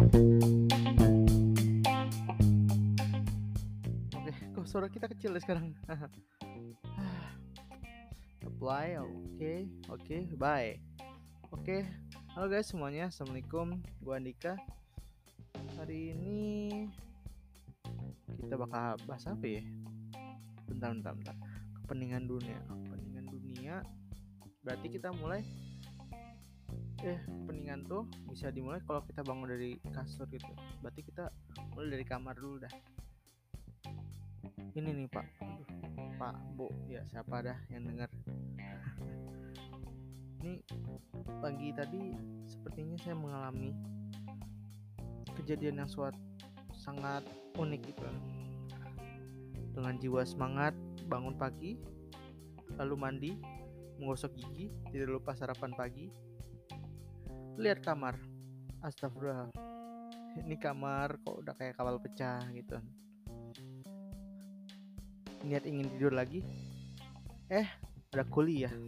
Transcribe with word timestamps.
Oke, 0.00 0.16
kok 4.56 4.64
suara 4.64 4.88
kita 4.88 5.12
kecil 5.12 5.36
ya 5.36 5.40
sekarang? 5.44 5.76
Apply, 8.48 8.96
oke, 8.96 9.68
oke, 9.92 10.16
bye. 10.40 10.80
Oke, 11.52 11.84
halo 12.32 12.48
guys 12.48 12.72
semuanya, 12.72 13.12
assalamualaikum, 13.12 13.76
gua 14.00 14.16
Andika. 14.16 14.56
Hari 15.76 16.16
ini 16.16 16.88
kita 18.40 18.56
bakal 18.56 18.96
bahas 19.04 19.28
apa 19.28 19.44
ya? 19.44 19.60
Bentar, 20.64 20.96
bentar, 20.96 21.12
bentar. 21.12 21.36
Kepentingan 21.84 22.24
dunia, 22.24 22.56
kepentingan 22.88 23.28
dunia. 23.28 23.84
Berarti 24.64 24.88
kita 24.88 25.12
mulai 25.12 25.44
eh 27.00 27.16
kepentingan 27.24 27.88
tuh 27.88 28.04
bisa 28.28 28.52
dimulai 28.52 28.84
kalau 28.84 29.00
kita 29.08 29.24
bangun 29.24 29.48
dari 29.48 29.80
kasur 29.88 30.28
gitu. 30.28 30.52
Berarti 30.84 31.00
kita 31.00 31.32
mulai 31.72 31.96
dari 31.96 32.04
kamar 32.04 32.36
dulu 32.36 32.60
dah. 32.60 32.72
Ini 34.76 34.90
nih 34.92 35.08
pak. 35.08 35.26
Pak 36.20 36.36
bu 36.52 36.68
ya 36.84 37.00
siapa 37.08 37.40
dah 37.40 37.56
yang 37.72 37.88
dengar 37.88 38.12
ini 40.44 40.60
pagi 41.40 41.72
tadi 41.72 42.12
sepertinya 42.44 42.96
saya 43.00 43.16
mengalami 43.16 43.72
kejadian 45.40 45.80
yang 45.84 45.90
suat 45.90 46.12
sangat 46.76 47.24
unik 47.56 47.80
gitu. 47.96 48.08
Dengan 49.72 49.96
jiwa 49.96 50.20
semangat 50.28 50.76
bangun 51.08 51.32
pagi 51.40 51.80
lalu 52.76 52.94
mandi 53.00 53.32
menggosok 53.96 54.36
gigi 54.36 54.68
tidak 54.92 55.08
lupa 55.16 55.32
sarapan 55.32 55.72
pagi 55.72 56.29
lihat 57.58 57.82
kamar. 57.82 58.14
Astagfirullah. 58.84 59.50
Ini 60.46 60.56
kamar 60.62 61.18
kok 61.24 61.42
udah 61.42 61.54
kayak 61.58 61.74
kapal 61.74 61.98
pecah 61.98 62.44
gitu. 62.54 62.78
Niat 65.42 65.64
ingin 65.66 65.90
tidur 65.96 66.14
lagi? 66.14 66.44
Eh 67.50 67.66
ada 68.14 68.24
kuliah. 68.28 68.72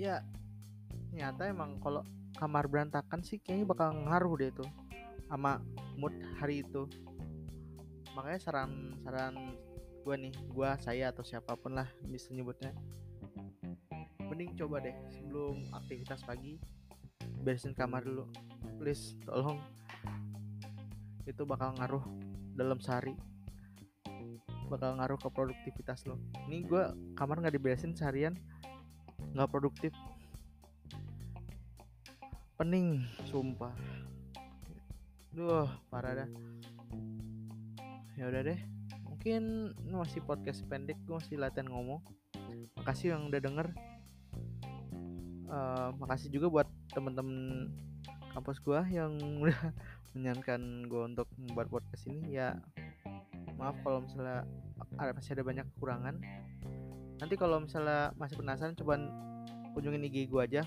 Ya 0.00 0.24
nyata 1.12 1.52
emang 1.52 1.76
kalau 1.84 2.00
kamar 2.40 2.64
berantakan 2.64 3.20
sih 3.20 3.36
kayaknya 3.36 3.68
bakal 3.68 3.92
ngaruh 3.92 4.32
deh 4.40 4.48
tuh 4.48 4.70
sama 5.28 5.60
mood 6.00 6.16
hari 6.40 6.64
itu. 6.64 6.88
Makanya 8.16 8.40
saran 8.40 8.96
saran 9.04 9.36
gue 10.00 10.16
nih 10.16 10.32
gue 10.32 10.70
saya 10.80 11.12
atau 11.12 11.20
siapa 11.20 11.52
pun 11.60 11.76
lah 11.76 11.84
bisa 12.08 12.32
nyebutnya 12.32 12.72
mending 14.40 14.56
coba 14.56 14.80
deh 14.80 14.96
sebelum 15.12 15.68
aktivitas 15.68 16.24
pagi 16.24 16.56
beresin 17.44 17.76
kamar 17.76 18.00
dulu. 18.00 18.24
Please 18.80 19.12
tolong. 19.28 19.60
Itu 21.28 21.44
bakal 21.44 21.76
ngaruh 21.76 22.00
dalam 22.56 22.80
sehari. 22.80 23.12
Bakal 24.72 24.96
ngaruh 24.96 25.20
ke 25.20 25.28
produktivitas 25.28 26.08
lo. 26.08 26.16
Ini 26.48 26.64
gue 26.64 27.12
kamar 27.20 27.44
nggak 27.44 27.52
diberesin 27.52 27.92
seharian 27.92 28.32
nggak 29.36 29.52
produktif. 29.52 29.92
Pening 32.56 33.04
sumpah. 33.28 33.76
Duh 35.36 35.68
parah 35.92 36.24
dah. 36.24 36.30
Ya 38.16 38.24
udah 38.32 38.40
deh. 38.40 38.60
Mungkin 39.04 39.76
masih 39.84 40.24
podcast 40.24 40.64
pendek 40.64 40.96
gue 41.04 41.12
masih 41.12 41.36
latihan 41.36 41.68
ngomong. 41.68 42.00
Makasih 42.80 43.12
yang 43.12 43.28
udah 43.28 43.36
denger 43.36 43.68
uh, 45.50 45.90
makasih 45.98 46.30
juga 46.30 46.46
buat 46.48 46.68
temen-temen 46.94 47.68
kampus 48.30 48.62
gua 48.62 48.86
yang 48.86 49.18
udah 49.42 49.74
menyanyikan 50.14 50.86
gue 50.86 51.02
untuk 51.06 51.26
membuat 51.38 51.70
podcast 51.70 52.06
ini. 52.10 52.38
Ya 52.38 52.58
maaf 53.58 53.76
kalau 53.84 54.02
misalnya 54.06 54.46
ada 54.96 55.12
masih 55.12 55.36
ada 55.36 55.44
banyak 55.44 55.66
kekurangan. 55.76 56.16
Nanti 57.20 57.34
kalau 57.36 57.60
misalnya 57.60 58.16
masih 58.16 58.40
penasaran 58.40 58.74
coba 58.78 58.96
kunjungin 59.76 60.06
IG 60.08 60.30
gue 60.30 60.40
aja. 60.40 60.62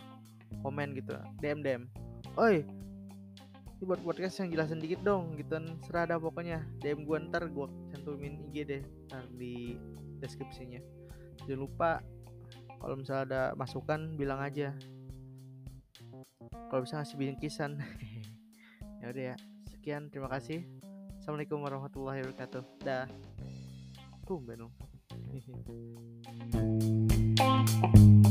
Komen 0.62 0.94
gitu 0.94 1.18
DM 1.42 1.66
DM 1.66 1.90
oi 2.38 2.62
ini 3.84 3.92
buat 3.92 4.00
podcast 4.00 4.40
yang 4.40 4.56
jelasin 4.56 4.80
dikit 4.80 5.04
dong 5.04 5.36
gitu 5.36 5.60
kan. 5.60 5.66
Serada 5.84 6.16
pokoknya. 6.16 6.64
DM 6.80 7.04
gue 7.04 7.18
ntar 7.28 7.52
gue 7.52 7.68
cantumin 7.92 8.40
IG 8.48 8.56
deh 8.64 8.82
ntar 9.12 9.28
di 9.36 9.76
deskripsinya. 10.24 10.80
Jangan 11.44 11.60
lupa 11.60 12.00
kalau 12.84 13.00
misalnya 13.00 13.24
ada 13.24 13.44
masukan 13.56 14.12
bilang 14.20 14.44
aja. 14.44 14.76
Kalau 16.68 16.84
bisa 16.84 17.00
ngasih 17.00 17.16
bingkisan. 17.16 17.80
Ya 19.04 19.12
udah 19.12 19.36
ya. 19.36 19.38
Sekian 19.68 20.08
terima 20.08 20.32
kasih. 20.32 20.64
Assalamualaikum 21.20 21.60
warahmatullahi 21.60 22.24
wabarakatuh. 22.24 22.64
Dah. 22.88 23.04
Dong 24.24 24.72